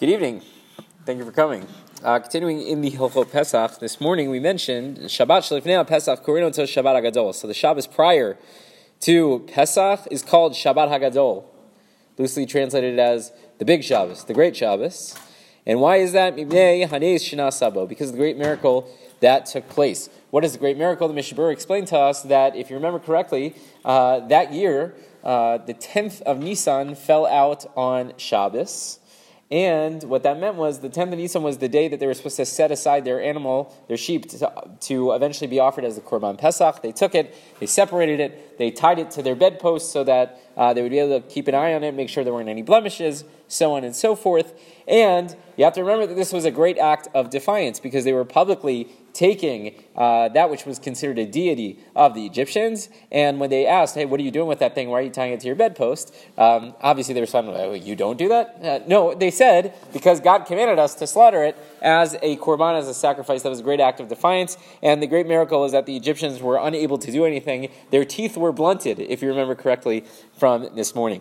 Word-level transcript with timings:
Good 0.00 0.08
evening. 0.08 0.40
Thank 1.04 1.18
you 1.18 1.26
for 1.26 1.30
coming. 1.30 1.66
Uh, 2.02 2.20
continuing 2.20 2.62
in 2.62 2.80
the 2.80 2.90
Hilchot 2.90 3.30
Pesach, 3.30 3.80
this 3.80 4.00
morning 4.00 4.30
we 4.30 4.40
mentioned 4.40 4.96
Shabbat 4.96 5.42
Shalifnei 5.42 5.86
Pesach 5.86 6.24
Korino 6.24 6.46
until 6.46 6.64
Shabbat 6.64 7.02
Hagadol. 7.02 7.34
So 7.34 7.46
the 7.46 7.52
Shabbos 7.52 7.86
prior 7.86 8.38
to 9.00 9.46
Pesach 9.52 10.08
is 10.10 10.22
called 10.22 10.54
Shabbat 10.54 10.88
Hagadol, 10.88 11.44
loosely 12.16 12.46
translated 12.46 12.98
as 12.98 13.30
the 13.58 13.66
Big 13.66 13.84
Shabbos, 13.84 14.24
the 14.24 14.32
Great 14.32 14.56
Shabbos. 14.56 15.18
And 15.66 15.82
why 15.82 15.96
is 15.96 16.12
that? 16.12 16.34
Because 16.34 16.48
of 16.48 18.12
the 18.12 18.16
great 18.16 18.38
miracle 18.38 18.90
that 19.20 19.44
took 19.44 19.68
place. 19.68 20.08
What 20.30 20.46
is 20.46 20.52
the 20.52 20.58
great 20.58 20.78
miracle? 20.78 21.08
The 21.08 21.14
Mishnah 21.14 21.36
Berurah 21.36 21.52
explained 21.52 21.88
to 21.88 21.98
us 21.98 22.22
that, 22.22 22.56
if 22.56 22.70
you 22.70 22.76
remember 22.76 23.00
correctly, 23.00 23.54
uh, 23.84 24.20
that 24.28 24.54
year, 24.54 24.94
uh, 25.22 25.58
the 25.58 25.74
10th 25.74 26.22
of 26.22 26.38
Nisan 26.38 26.94
fell 26.94 27.26
out 27.26 27.66
on 27.76 28.14
Shabbos. 28.16 28.99
And 29.50 30.04
what 30.04 30.22
that 30.22 30.38
meant 30.38 30.54
was 30.54 30.78
the 30.78 30.88
10th 30.88 31.12
of 31.12 31.18
Nisan 31.18 31.42
was 31.42 31.58
the 31.58 31.68
day 31.68 31.88
that 31.88 31.98
they 31.98 32.06
were 32.06 32.14
supposed 32.14 32.36
to 32.36 32.46
set 32.46 32.70
aside 32.70 33.04
their 33.04 33.20
animal, 33.20 33.74
their 33.88 33.96
sheep, 33.96 34.28
to, 34.30 34.52
to 34.82 35.10
eventually 35.10 35.48
be 35.48 35.58
offered 35.58 35.84
as 35.84 35.96
the 35.96 36.02
Korban 36.02 36.38
Pesach. 36.38 36.82
They 36.82 36.92
took 36.92 37.16
it, 37.16 37.34
they 37.58 37.66
separated 37.66 38.20
it, 38.20 38.58
they 38.58 38.70
tied 38.70 39.00
it 39.00 39.10
to 39.12 39.22
their 39.22 39.34
bedpost 39.34 39.90
so 39.90 40.04
that 40.04 40.40
uh, 40.56 40.72
they 40.72 40.82
would 40.82 40.92
be 40.92 41.00
able 41.00 41.20
to 41.20 41.26
keep 41.26 41.48
an 41.48 41.56
eye 41.56 41.74
on 41.74 41.82
it, 41.82 41.94
make 41.94 42.08
sure 42.08 42.22
there 42.22 42.32
weren't 42.32 42.48
any 42.48 42.62
blemishes, 42.62 43.24
so 43.48 43.74
on 43.74 43.82
and 43.82 43.96
so 43.96 44.14
forth. 44.14 44.54
And 44.86 45.34
you 45.56 45.64
have 45.64 45.74
to 45.74 45.80
remember 45.80 46.06
that 46.06 46.14
this 46.14 46.32
was 46.32 46.44
a 46.44 46.52
great 46.52 46.78
act 46.78 47.08
of 47.12 47.30
defiance 47.30 47.80
because 47.80 48.04
they 48.04 48.12
were 48.12 48.24
publicly 48.24 48.88
taking 49.20 49.74
uh, 49.96 50.30
that 50.30 50.48
which 50.48 50.64
was 50.64 50.78
considered 50.78 51.18
a 51.18 51.26
deity 51.26 51.78
of 51.94 52.14
the 52.14 52.24
Egyptians. 52.24 52.88
And 53.12 53.38
when 53.38 53.50
they 53.50 53.66
asked, 53.66 53.94
hey, 53.94 54.06
what 54.06 54.18
are 54.18 54.22
you 54.22 54.30
doing 54.30 54.48
with 54.48 54.60
that 54.60 54.74
thing? 54.74 54.88
Why 54.88 55.00
are 55.00 55.02
you 55.02 55.10
tying 55.10 55.34
it 55.34 55.40
to 55.40 55.46
your 55.46 55.56
bedpost? 55.56 56.14
Um, 56.38 56.74
obviously, 56.80 57.12
they 57.12 57.20
responded, 57.20 57.54
oh, 57.54 57.74
you 57.74 57.94
don't 57.94 58.16
do 58.16 58.28
that? 58.28 58.46
Uh, 58.64 58.80
no, 58.86 59.12
they 59.12 59.30
said, 59.30 59.74
because 59.92 60.20
God 60.20 60.46
commanded 60.46 60.78
us 60.78 60.94
to 60.94 61.06
slaughter 61.06 61.44
it 61.44 61.54
as 61.82 62.14
a 62.22 62.38
korban, 62.38 62.78
as 62.78 62.88
a 62.88 62.94
sacrifice. 62.94 63.42
That 63.42 63.50
was 63.50 63.60
a 63.60 63.62
great 63.62 63.80
act 63.80 64.00
of 64.00 64.08
defiance. 64.08 64.56
And 64.82 65.02
the 65.02 65.06
great 65.06 65.26
miracle 65.26 65.66
is 65.66 65.72
that 65.72 65.84
the 65.84 65.96
Egyptians 65.98 66.40
were 66.40 66.56
unable 66.56 66.96
to 66.96 67.12
do 67.12 67.26
anything. 67.26 67.68
Their 67.90 68.06
teeth 68.06 68.38
were 68.38 68.52
blunted, 68.52 69.00
if 69.00 69.20
you 69.20 69.28
remember 69.28 69.54
correctly 69.54 70.06
from 70.38 70.74
this 70.74 70.94
morning. 70.94 71.20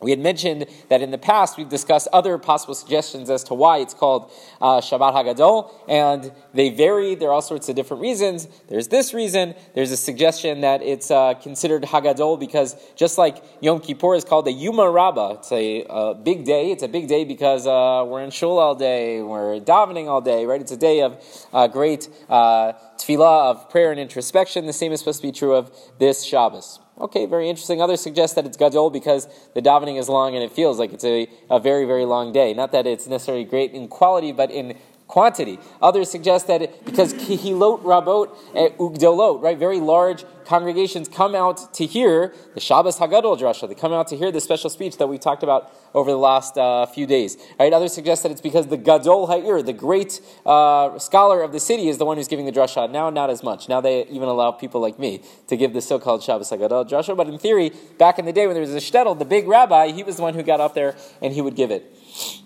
We 0.00 0.12
had 0.12 0.20
mentioned 0.20 0.66
that 0.90 1.02
in 1.02 1.10
the 1.10 1.18
past 1.18 1.56
we've 1.56 1.68
discussed 1.68 2.06
other 2.12 2.38
possible 2.38 2.74
suggestions 2.74 3.30
as 3.30 3.42
to 3.44 3.54
why 3.54 3.78
it's 3.78 3.94
called 3.94 4.30
uh, 4.60 4.80
Shabbat 4.80 5.12
Hagadol, 5.12 5.72
and 5.88 6.32
they 6.54 6.70
vary. 6.70 7.16
There 7.16 7.30
are 7.30 7.32
all 7.32 7.42
sorts 7.42 7.68
of 7.68 7.74
different 7.74 8.02
reasons. 8.02 8.46
There's 8.68 8.88
this 8.88 9.12
reason. 9.12 9.56
There's 9.74 9.90
a 9.90 9.96
suggestion 9.96 10.60
that 10.60 10.82
it's 10.82 11.10
uh, 11.10 11.34
considered 11.34 11.82
Hagadol 11.82 12.38
because 12.38 12.76
just 12.94 13.18
like 13.18 13.42
Yom 13.60 13.80
Kippur 13.80 14.14
is 14.14 14.24
called 14.24 14.46
a 14.46 14.52
Yuma 14.52 14.88
Rabbah, 14.88 15.38
it's 15.38 15.50
a, 15.50 16.14
big 16.22 16.44
day. 16.44 16.70
It's 16.70 16.82
a 16.82 16.88
big 16.88 17.08
day 17.08 17.24
because 17.24 17.66
uh, 17.66 18.04
we're 18.06 18.22
in 18.22 18.30
shul 18.30 18.58
all 18.58 18.76
day, 18.76 19.20
we're 19.20 19.58
davening 19.58 20.06
all 20.06 20.20
day, 20.20 20.46
right? 20.46 20.60
It's 20.60 20.72
a 20.72 20.76
day 20.76 21.02
of 21.02 21.20
uh, 21.52 21.66
great 21.66 22.08
uh, 22.28 22.72
tefillah, 22.98 23.50
of 23.50 23.70
prayer 23.70 23.90
and 23.90 23.98
introspection. 23.98 24.66
The 24.66 24.72
same 24.72 24.92
is 24.92 25.00
supposed 25.00 25.20
to 25.20 25.26
be 25.26 25.32
true 25.32 25.54
of 25.54 25.72
this 25.98 26.24
Shabbos. 26.24 26.78
Okay, 27.00 27.26
very 27.26 27.48
interesting. 27.48 27.80
Others 27.80 28.00
suggest 28.00 28.34
that 28.34 28.44
it's 28.44 28.56
gadol 28.56 28.90
because 28.90 29.28
the 29.54 29.62
davening 29.62 29.98
is 29.98 30.08
long 30.08 30.34
and 30.34 30.42
it 30.42 30.50
feels 30.50 30.78
like 30.78 30.92
it's 30.92 31.04
a, 31.04 31.28
a 31.48 31.60
very, 31.60 31.84
very 31.84 32.04
long 32.04 32.32
day. 32.32 32.52
Not 32.54 32.72
that 32.72 32.86
it's 32.86 33.06
necessarily 33.06 33.44
great 33.44 33.72
in 33.72 33.86
quality, 33.86 34.32
but 34.32 34.50
in 34.50 34.76
quantity. 35.06 35.58
Others 35.80 36.10
suggest 36.10 36.48
that 36.48 36.62
it, 36.62 36.84
because 36.84 37.14
kihilot 37.14 37.82
rabot 37.82 38.36
eh, 38.54 38.68
ugdolot, 38.78 39.42
right, 39.42 39.56
very 39.56 39.80
large 39.80 40.24
congregations 40.48 41.08
come 41.08 41.34
out 41.34 41.74
to 41.74 41.84
hear 41.84 42.32
the 42.54 42.60
Shabbos 42.60 42.98
Hagadol 42.98 43.38
drasha. 43.38 43.68
They 43.68 43.74
come 43.74 43.92
out 43.92 44.08
to 44.08 44.16
hear 44.16 44.32
the 44.32 44.40
special 44.40 44.70
speech 44.70 44.96
that 44.96 45.06
we 45.06 45.18
talked 45.18 45.42
about 45.42 45.70
over 45.94 46.10
the 46.10 46.16
last 46.16 46.56
uh, 46.56 46.86
few 46.86 47.06
days. 47.06 47.36
Right? 47.58 47.72
Others 47.72 47.92
suggest 47.92 48.22
that 48.22 48.32
it's 48.32 48.40
because 48.40 48.66
the 48.68 48.78
Gadol 48.78 49.26
Ha'ir, 49.26 49.62
the 49.62 49.74
great 49.74 50.20
uh, 50.46 50.98
scholar 50.98 51.42
of 51.42 51.52
the 51.52 51.60
city, 51.60 51.88
is 51.88 51.98
the 51.98 52.06
one 52.06 52.16
who's 52.16 52.28
giving 52.28 52.46
the 52.46 52.52
drasha. 52.52 52.90
Now, 52.90 53.10
not 53.10 53.28
as 53.28 53.42
much. 53.42 53.68
Now 53.68 53.82
they 53.82 54.06
even 54.06 54.28
allow 54.28 54.50
people 54.50 54.80
like 54.80 54.98
me 54.98 55.22
to 55.48 55.56
give 55.56 55.74
the 55.74 55.82
so-called 55.82 56.22
Shabbos 56.22 56.50
Hagadol 56.50 56.88
drasha. 56.88 57.14
But 57.14 57.28
in 57.28 57.38
theory, 57.38 57.72
back 57.98 58.18
in 58.18 58.24
the 58.24 58.32
day 58.32 58.46
when 58.46 58.54
there 58.54 58.62
was 58.62 58.74
a 58.74 58.78
shtetl, 58.78 59.18
the 59.18 59.26
big 59.26 59.46
rabbi, 59.46 59.92
he 59.92 60.02
was 60.02 60.16
the 60.16 60.22
one 60.22 60.32
who 60.32 60.42
got 60.42 60.60
up 60.60 60.74
there 60.74 60.96
and 61.20 61.34
he 61.34 61.42
would 61.42 61.56
give 61.56 61.70
it. 61.70 61.94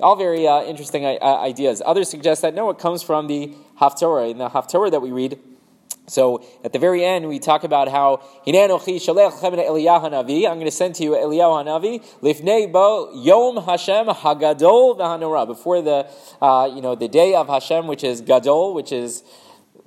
All 0.00 0.16
very 0.16 0.48
uh, 0.48 0.62
interesting 0.62 1.04
uh, 1.04 1.18
ideas. 1.22 1.82
Others 1.84 2.08
suggest 2.08 2.40
that 2.42 2.54
no, 2.54 2.70
it 2.70 2.78
comes 2.78 3.02
from 3.02 3.26
the 3.26 3.54
Haftorah. 3.78 4.30
In 4.30 4.38
the 4.38 4.48
Haftorah 4.48 4.90
that 4.90 5.00
we 5.00 5.12
read, 5.12 5.38
so 6.10 6.42
at 6.64 6.72
the 6.72 6.78
very 6.78 7.04
end, 7.04 7.28
we 7.28 7.38
talk 7.38 7.62
about 7.64 7.88
how 7.88 8.20
I'm 8.46 8.52
going 8.52 8.78
to 8.78 10.70
send 10.70 10.94
to 10.96 11.04
you 11.04 11.12
Eliyahu 11.12 11.64
Hanavi 11.64 12.02
yom 13.24 13.56
Hashem 13.56 14.06
hagadol 14.06 15.46
before 15.46 15.82
the 15.82 16.10
uh, 16.42 16.70
you 16.74 16.82
know 16.82 16.94
the 16.94 17.08
day 17.08 17.34
of 17.34 17.48
Hashem, 17.48 17.86
which 17.86 18.02
is 18.02 18.20
gadol, 18.20 18.74
which 18.74 18.90
is 18.92 19.22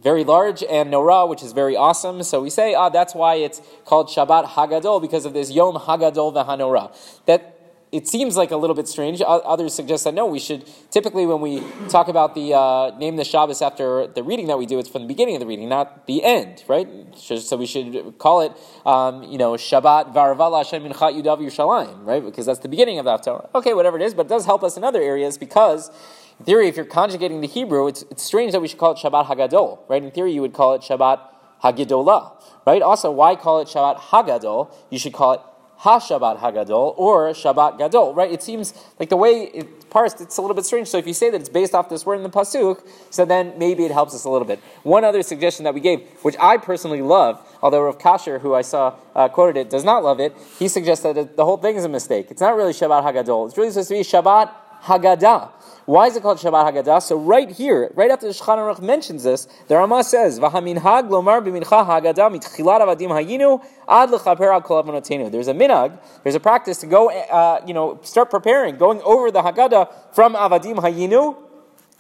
very 0.02 0.24
large, 0.24 0.64
and 0.64 0.92
Nora, 0.92 1.26
which 1.26 1.44
is 1.44 1.54
very 1.54 1.76
awesome. 1.76 2.24
So 2.24 2.42
we 2.42 2.50
say, 2.50 2.74
ah, 2.74 2.90
that's 2.90 3.16
why 3.16 3.36
it's 3.36 3.62
called 3.86 4.10
Shabbat 4.10 4.48
Hagadol 4.48 5.02
because 5.02 5.26
of 5.26 5.34
this 5.34 5.50
Yom 5.50 5.76
Hagadol 5.76 6.34
v'hanora. 6.34 6.94
That 7.26 7.53
it 7.94 8.08
seems 8.08 8.36
like 8.36 8.50
a 8.50 8.58
little 8.58 8.76
bit 8.76 8.88
strange. 8.88 9.22
Others 9.22 9.76
suggest 9.76 10.04
that 10.06 10.16
no, 10.16 10.26
we 10.26 10.40
should 10.40 10.68
typically 10.90 11.28
when 11.28 11.42
we 11.42 11.64
talk 11.90 12.08
about 12.08 12.34
the 12.34 12.56
uh, 12.56 12.98
name 12.98 13.18
the 13.18 13.24
Shabbos 13.24 13.62
after 13.62 14.08
the 14.08 14.24
reading 14.24 14.48
that 14.48 14.58
we 14.58 14.66
do, 14.66 14.80
it's 14.80 14.90
from 14.90 15.04
the 15.04 15.08
beginning 15.08 15.36
of 15.36 15.42
the 15.42 15.46
reading, 15.46 15.70
not 15.70 16.08
the 16.08 16.24
end, 16.24 16.64
right? 16.68 16.88
So 17.16 17.56
we 17.56 17.68
should 17.68 18.18
call 18.18 18.42
it, 18.42 18.52
um, 18.84 19.22
you 19.22 19.38
know, 19.38 19.54
Shabbat 19.54 20.12
Varavala 20.12 20.66
Hashem 20.66 20.84
Minchat 20.84 21.14
Yudav 21.14 21.38
Yerushalayim, 21.40 22.04
right? 22.04 22.26
Because 22.26 22.48
that's 22.48 22.60
the 22.60 22.68
beginning 22.68 22.98
of 22.98 23.06
the 23.06 23.12
Haftarah. 23.12 23.54
Okay, 23.54 23.76
whatever 23.76 23.98
it 23.98 24.04
is, 24.04 24.16
but 24.16 24.26
it 24.26 24.30
does 24.30 24.46
help 24.46 24.64
us 24.64 24.76
in 24.76 24.84
other 24.84 25.02
areas 25.02 25.38
because. 25.38 25.92
In 26.40 26.46
theory, 26.46 26.68
if 26.68 26.76
you're 26.76 26.86
conjugating 26.86 27.42
the 27.42 27.48
Hebrew, 27.48 27.86
it's, 27.86 28.02
it's 28.10 28.24
strange 28.24 28.54
that 28.54 28.60
we 28.60 28.68
should 28.68 28.80
call 28.80 28.94
it 28.94 28.98
Shabbat 28.98 29.28
Hagadol, 29.28 29.88
right? 29.88 30.04
In 30.04 30.10
theory, 30.10 30.34
you 30.34 30.42
would 30.42 30.52
call 30.52 30.74
it 30.74 30.82
Shabbat 30.82 31.20
Hagidolah, 31.64 32.42
right? 32.66 32.82
Also, 32.82 33.12
why 33.12 33.36
call 33.36 33.62
it 33.62 33.68
Shabbat 33.68 33.98
Hagadol? 33.98 34.74
You 34.90 34.98
should 34.98 35.14
call 35.14 35.34
it 35.34 35.42
Ha-Shabbat 35.84 36.40
Hagadol 36.40 36.94
or 36.98 37.32
Shabbat 37.32 37.78
Gadol, 37.78 38.14
right? 38.14 38.32
It 38.32 38.42
seems 38.42 38.74
like 39.02 39.10
the 39.10 39.18
way 39.18 39.52
it's 39.54 39.84
parsed, 39.90 40.22
it's 40.22 40.38
a 40.38 40.42
little 40.42 40.56
bit 40.56 40.64
strange. 40.64 40.88
So 40.88 40.98
if 40.98 41.06
you 41.06 41.14
say 41.14 41.30
that 41.30 41.42
it's 41.42 41.50
based 41.50 41.76
off 41.76 41.90
this 41.90 42.06
word 42.06 42.16
in 42.16 42.24
the 42.24 42.30
Pasuk, 42.30 42.88
so 43.10 43.26
then 43.26 43.52
maybe 43.58 43.84
it 43.84 43.92
helps 43.92 44.16
us 44.16 44.24
a 44.24 44.30
little 44.30 44.48
bit. 44.48 44.62
One 44.84 45.04
other 45.04 45.22
suggestion 45.24 45.66
that 45.66 45.74
we 45.74 45.82
gave, 45.82 46.08
which 46.22 46.38
I 46.40 46.56
personally 46.56 47.02
love, 47.02 47.46
although 47.62 47.82
Rav 47.82 48.00
Kasher, 48.00 48.40
who 48.40 48.54
I 48.54 48.62
saw 48.62 48.96
uh, 49.14 49.28
quoted 49.28 49.60
it, 49.60 49.70
does 49.70 49.84
not 49.84 50.06
love 50.06 50.22
it, 50.22 50.34
he 50.58 50.70
suggests 50.70 51.04
that 51.04 51.36
the 51.36 51.44
whole 51.44 51.58
thing 51.58 51.76
is 51.76 51.84
a 51.84 51.90
mistake. 51.90 52.28
It's 52.32 52.40
not 52.40 52.56
really 52.56 52.72
Shabbat 52.72 53.04
Hagadol. 53.04 53.50
It's 53.50 53.58
really 53.58 53.72
supposed 53.72 53.90
to 53.90 53.96
be 53.96 54.04
Shabbat 54.04 54.52
Haggadah. 54.84 55.52
Why 55.86 56.08
is 56.08 56.16
it 56.16 56.24
called 56.24 56.38
Shabbat 56.38 56.72
Haggadah? 56.72 57.02
So 57.02 57.18
right 57.18 57.50
here, 57.50 57.92
right 57.96 58.10
after 58.10 58.26
the 58.28 58.34
Shulchan 58.34 58.58
Aruch 58.58 58.82
mentions 58.82 59.24
this, 59.24 59.48
the 59.68 59.76
Rama 59.76 60.04
says, 60.04 60.40
"V'haminhag 60.40 61.10
lomar 61.10 61.42
b'mincha 61.42 61.86
Haggadah 61.86 62.32
mitchilat 62.34 62.80
avadim 62.80 63.10
hayinu 63.10 63.62
ad 63.88 64.14
al 64.14 64.62
kol 64.62 64.84
There's 65.30 65.48
a 65.48 65.54
minhag, 65.54 65.98
there's 66.24 66.36
a 66.36 66.40
practice 66.40 66.78
to 66.80 66.88
go, 66.88 67.10
uh, 67.10 67.62
you 67.66 67.74
know, 67.74 68.00
start 68.04 68.30
preparing, 68.30 68.78
going 68.78 69.02
over 69.02 69.30
the 69.30 69.42
Haggadah 69.42 70.14
from 70.14 70.36
avadim 70.36 70.76
hayinu 70.76 71.36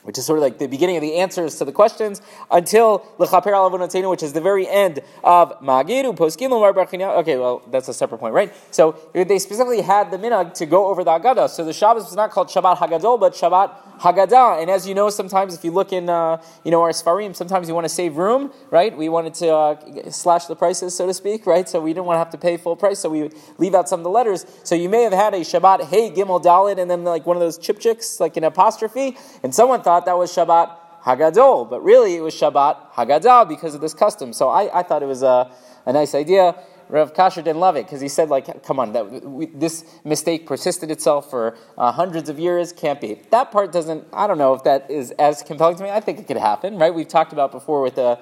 which 0.03 0.17
is 0.17 0.25
sort 0.25 0.39
of 0.39 0.43
like 0.43 0.59
the 0.59 0.67
beginning 0.67 0.95
of 0.95 1.01
the 1.01 1.15
answers 1.15 1.57
to 1.57 1.65
the 1.65 1.71
questions, 1.71 2.21
until 2.51 2.99
Lechaper 3.17 3.51
Alavonatenu, 3.51 4.09
which 4.09 4.23
is 4.23 4.33
the 4.33 4.41
very 4.41 4.67
end 4.67 4.99
of 5.23 5.59
Magiru, 5.61 6.15
Poskim, 6.15 6.53
Okay, 6.53 7.37
well, 7.37 7.61
that's 7.69 7.87
a 7.87 7.93
separate 7.93 8.19
point, 8.19 8.33
right? 8.33 8.53
So 8.71 8.97
they 9.13 9.39
specifically 9.39 9.81
had 9.81 10.11
the 10.11 10.17
minhag 10.17 10.53
to 10.55 10.65
go 10.65 10.87
over 10.87 11.03
the 11.03 11.11
Haggadah. 11.11 11.49
So 11.49 11.65
the 11.65 11.73
Shabbos 11.73 12.05
was 12.05 12.15
not 12.15 12.31
called 12.31 12.47
Shabbat 12.47 12.77
Hagadol, 12.77 13.19
but 13.19 13.33
Shabbat 13.33 13.99
Haggadah. 13.99 14.61
And 14.61 14.69
as 14.69 14.87
you 14.87 14.95
know, 14.95 15.09
sometimes 15.09 15.55
if 15.55 15.63
you 15.63 15.71
look 15.71 15.93
in, 15.93 16.09
uh, 16.09 16.41
you 16.63 16.71
know, 16.71 16.81
our 16.81 16.89
Sfarim, 16.89 17.35
sometimes 17.35 17.67
you 17.67 17.73
want 17.73 17.85
to 17.85 17.89
save 17.89 18.17
room, 18.17 18.51
right? 18.71 18.95
We 18.95 19.09
wanted 19.09 19.33
to 19.35 19.53
uh, 19.53 20.11
slash 20.11 20.45
the 20.45 20.55
prices, 20.55 20.95
so 20.95 21.05
to 21.05 21.13
speak, 21.13 21.45
right? 21.45 21.67
So 21.67 21.79
we 21.79 21.93
didn't 21.93 22.05
want 22.05 22.15
to 22.15 22.19
have 22.19 22.31
to 22.31 22.37
pay 22.37 22.57
full 22.57 22.75
price, 22.75 22.99
so 22.99 23.09
we 23.09 23.21
would 23.21 23.35
leave 23.57 23.75
out 23.75 23.87
some 23.89 23.99
of 23.99 24.03
the 24.03 24.09
letters. 24.09 24.45
So 24.63 24.75
you 24.75 24.89
may 24.89 25.03
have 25.03 25.13
had 25.13 25.33
a 25.33 25.39
Shabbat 25.39 25.85
Hey 25.85 26.11
Gimel 26.11 26.43
Dalet, 26.43 26.79
and 26.79 26.89
then 26.89 27.03
like 27.03 27.25
one 27.25 27.37
of 27.37 27.41
those 27.41 27.57
chipchiks, 27.57 28.19
like 28.19 28.37
an 28.37 28.43
apostrophe, 28.43 29.17
and 29.43 29.53
someone 29.53 29.81
thought 29.81 29.92
that 30.01 30.17
was 30.17 30.31
Shabbat 30.31 30.77
Hagadol, 31.03 31.69
but 31.69 31.83
really 31.83 32.15
it 32.15 32.21
was 32.21 32.33
Shabbat 32.33 32.91
Haggadah 32.93 33.47
because 33.47 33.75
of 33.75 33.81
this 33.81 33.93
custom. 33.93 34.33
So 34.33 34.49
I, 34.49 34.79
I 34.79 34.83
thought 34.83 35.03
it 35.03 35.07
was 35.07 35.23
a, 35.23 35.51
a 35.85 35.93
nice 35.93 36.15
idea. 36.15 36.55
Rav 36.89 37.13
Kasher 37.13 37.43
didn't 37.43 37.59
love 37.59 37.75
it 37.75 37.85
because 37.85 38.01
he 38.01 38.07
said, 38.07 38.29
like, 38.29 38.63
come 38.63 38.79
on, 38.79 38.93
that, 38.93 39.23
we, 39.23 39.47
this 39.47 39.85
mistake 40.03 40.45
persisted 40.45 40.91
itself 40.91 41.29
for 41.29 41.57
uh, 41.77 41.91
hundreds 41.91 42.29
of 42.29 42.37
years. 42.37 42.71
Can't 42.71 43.01
be. 43.01 43.19
That 43.31 43.51
part 43.51 43.71
doesn't. 43.71 44.05
I 44.13 44.27
don't 44.27 44.37
know 44.37 44.53
if 44.53 44.63
that 44.63 44.91
is 44.91 45.11
as 45.11 45.43
compelling 45.43 45.77
to 45.77 45.83
me. 45.83 45.89
I 45.89 45.99
think 45.99 46.19
it 46.19 46.27
could 46.27 46.37
happen, 46.37 46.77
right? 46.77 46.93
We've 46.93 47.07
talked 47.07 47.33
about 47.33 47.51
before 47.51 47.81
with 47.81 47.95
the 47.95 48.19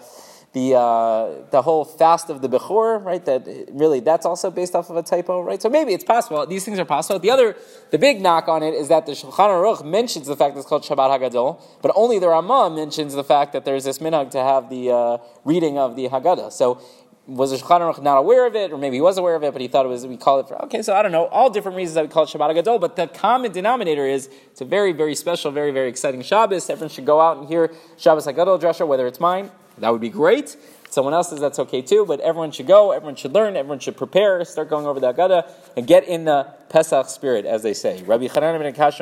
the 0.54 0.76
uh, 0.76 1.50
the 1.50 1.62
whole 1.62 1.86
fast 1.86 2.30
of 2.30 2.42
the 2.42 2.50
Bechor, 2.50 3.04
right? 3.04 3.24
That 3.24 3.70
really 3.72 4.02
that's 4.02 4.26
also 4.26 4.52
based 4.52 4.76
off 4.76 4.90
of 4.90 4.98
a 4.98 5.04
typo, 5.04 5.42
right? 5.42 5.62
So 5.62 5.70
maybe 5.70 5.94
it's 5.94 6.04
possible. 6.04 6.46
These 6.46 6.66
things 6.66 6.78
are 6.78 6.86
possible. 6.86 7.20
The 7.20 7.30
other, 7.30 7.56
the 7.92 7.98
big 7.98 8.20
knock 8.20 8.50
on 8.50 8.62
it 8.62 8.74
is 8.74 8.90
that 8.90 9.06
the 9.06 9.14
Shulchan 9.14 9.32
Aruch 9.32 9.86
mentions 9.86 10.28
the 10.28 10.36
fact 10.36 10.56
that 10.56 10.60
it's 10.60 10.70
called 10.70 10.84
Shabbat 10.84 11.20
Hagadol, 11.20 11.62
but 11.82 11.92
only 11.96 12.20
the 12.20 12.28
Ramah 12.28 12.70
mentions 12.70 13.14
the 13.14 13.24
fact 13.24 13.54
that 13.54 13.64
there's 13.64 13.86
this 13.86 14.00
minhag 14.00 14.32
to 14.32 14.40
have 14.40 14.70
the 14.70 14.92
uh, 14.92 15.18
reading 15.46 15.78
of 15.78 15.96
the 15.96 16.10
Haggadah. 16.10 16.52
So 16.52 16.82
was 17.28 17.52
the 17.52 17.58
Shulchan 17.58 17.80
Aruch 17.80 18.02
not 18.02 18.18
aware 18.18 18.46
of 18.46 18.56
it, 18.56 18.74
or 18.74 18.78
maybe 18.78 18.98
he 18.98 19.02
was 19.02 19.18
aware 19.18 19.36
of 19.36 19.44
it, 19.44 19.54
but 19.54 19.62
he 19.62 19.70
thought 19.70 19.86
it 19.86 19.90
was, 19.90 20.06
we 20.06 20.18
call 20.18 20.40
it 20.40 20.48
for, 20.50 20.62
okay, 20.64 20.82
so 20.82 20.94
I 20.94 21.02
don't 21.02 21.12
know, 21.12 21.28
all 21.28 21.50
different 21.50 21.78
reasons 21.78 21.96
that 21.96 22.04
we 22.04 22.10
call 22.10 22.24
it 22.24 22.30
Shabbat 22.30 22.54
Gadol, 22.56 22.80
but 22.80 22.98
the 22.98 23.08
common 23.08 23.52
denominator 23.52 24.06
is 24.06 24.30
it's 24.52 24.60
a 24.60 24.66
very, 24.66 24.92
very 24.92 25.16
special, 25.16 25.52
very, 25.52 25.72
very 25.72 25.88
exciting 25.88 26.24
Shabbos. 26.24 26.70
Everyone 26.70 26.90
should 26.90 27.06
go 27.06 27.22
out 27.22 27.38
and 27.38 27.48
hear 27.48 27.72
Shabbos 27.96 28.26
HaGadol 28.26 28.60
Drasha, 28.60 28.86
whether 28.86 29.08
it's 29.08 29.20
mine, 29.20 29.52
that 29.78 29.92
would 29.92 30.02
be 30.02 30.10
great. 30.10 30.56
Someone 30.90 31.14
else 31.14 31.30
says 31.30 31.40
that's 31.40 31.58
okay 31.58 31.82
too, 31.82 32.06
but 32.06 32.20
everyone 32.20 32.52
should 32.52 32.68
go, 32.68 32.92
everyone 32.92 33.16
should 33.16 33.34
learn, 33.34 33.56
everyone 33.56 33.80
should 33.80 33.96
prepare, 33.96 34.44
start 34.44 34.70
going 34.70 34.86
over 34.86 35.00
the 35.00 35.14
Agada, 35.14 35.50
and 35.78 35.88
get 35.88 36.06
in 36.06 36.26
the 36.26 36.48
Pesach 36.68 37.08
spirit, 37.08 37.46
as 37.46 37.64
they 37.64 37.74
say. 37.74 38.04
Rabbi 38.04 38.28
Chanan 38.28 38.60
ben 38.60 38.74
Akash 38.74 39.00